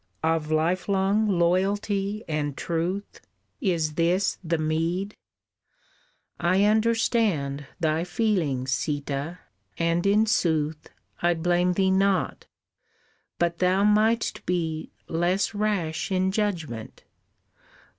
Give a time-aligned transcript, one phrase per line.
[0.23, 3.21] Of lifelong loyalty and truth
[3.59, 5.13] Is this the meed?
[6.39, 9.37] I understand Thy feelings, Sîta,
[9.77, 10.89] and in sooth
[11.21, 12.47] I blame thee not,
[13.37, 17.03] but thou mightst be Less rash in judgement.